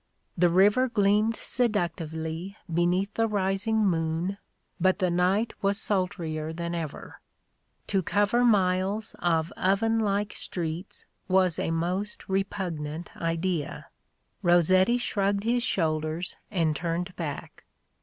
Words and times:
The 0.35 0.49
river 0.49 0.87
gleamed 0.89 1.35
seductively 1.37 2.57
beneath 2.73 3.13
the 3.13 3.27
rising 3.27 3.85
moon: 3.85 4.39
but 4.79 4.97
the 4.97 5.11
night 5.11 5.53
was 5.61 5.77
sultrier 5.79 6.51
than 6.51 6.73
ever.... 6.73 7.19
To 7.85 8.01
cover 8.01 8.43
miles 8.43 9.15
of 9.19 9.51
oven 9.55 9.99
like 9.99 10.33
streets 10.33 11.05
was 11.27 11.59
a 11.59 11.69
most 11.69 12.27
repugnant 12.27 13.15
idea; 13.15 13.89
Rossetti 14.41 14.97
shrugged 14.97 15.43
his 15.43 15.61
shoulders, 15.61 16.35
and 16.49 16.75
turned 16.75 17.15
back. 17.15 17.63